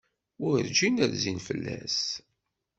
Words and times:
Werǧin 0.41 0.97
rzin 1.11 1.39
fell-as. 1.47 1.99